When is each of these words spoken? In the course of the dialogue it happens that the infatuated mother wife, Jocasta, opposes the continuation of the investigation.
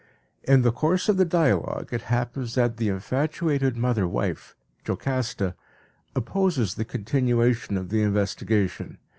In 0.41 0.63
the 0.63 0.71
course 0.71 1.09
of 1.09 1.17
the 1.17 1.25
dialogue 1.25 1.89
it 1.91 2.01
happens 2.09 2.55
that 2.55 2.77
the 2.77 2.89
infatuated 2.89 3.77
mother 3.77 4.07
wife, 4.07 4.55
Jocasta, 4.83 5.53
opposes 6.15 6.73
the 6.73 6.85
continuation 6.85 7.77
of 7.77 7.89
the 7.89 8.01
investigation. 8.01 8.97